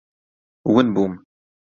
[0.73, 1.13] ون بووم.